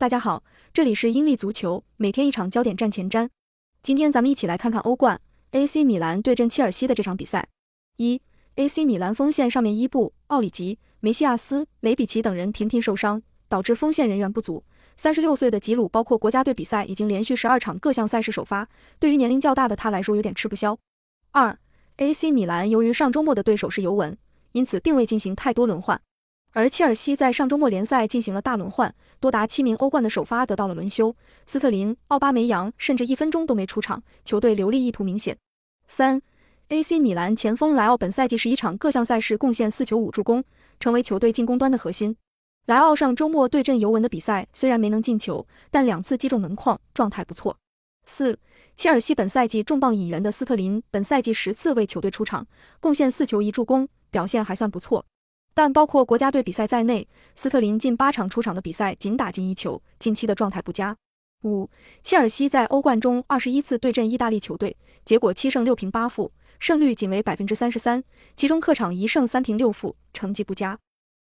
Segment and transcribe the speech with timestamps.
[0.00, 0.42] 大家好，
[0.72, 3.28] 这里是英利足球，每天一场焦点战前瞻。
[3.82, 7.46] 今天咱们一起来看看欧冠 AC 米兰对阵切尔西的这场比赛。
[7.98, 8.22] 一
[8.54, 14.64] AC 米兰锋线上面伊布、奥里吉、梅西亚斯、雷比奇等人频频受伤，导致锋线人员不足。
[14.96, 18.66] 三十六岁的吉鲁，包括国家队比赛已经连续十二场各项赛事首发，
[18.98, 20.78] 对于年龄较大的他来说有点吃不消。
[21.32, 21.58] 二
[21.98, 24.16] AC 米兰由于上周末的对手是尤文，
[24.52, 26.00] 因此并未进行太多轮换。
[26.52, 31.14] 而切尔西在上周末联赛进行了大轮换，多达七名欧冠的首发得到了轮休，
[31.46, 35.36] 斯特林、奥巴梅扬甚至一分钟都没出场，球队留力意图明显。
[35.86, 36.20] 三
[36.68, 40.42] ，AC 米兰前锋莱奥本赛季十一场各项赛事贡献四球五助攻，
[40.80, 42.16] 成为球队进攻端的核心。
[42.66, 47.56] 莱奥上周末对阵尤文的比赛虽然没能进球，但两次击中门框，状态不错。
[48.06, 48.36] 四，
[48.74, 52.46] 切尔西本赛季重磅引援的斯特林本赛季十次为球队出场，
[52.80, 55.04] 贡献四球一助攻，表现还算不错。
[55.60, 60.96] 但包括国家队比赛在内，斯特林近八场出场的比赛仅打进一球，近期的状态不佳。
[61.42, 61.68] 五，
[62.02, 68.02] 切尔西在欧冠中二十一次对阵意大利球队，结果七胜六平八负，胜率仅为百分之三十三，
[68.34, 70.78] 其中客场一胜三平六负，成绩不佳。